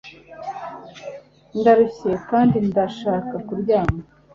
[1.59, 3.99] Ndarushye kandi ndashaka kuryama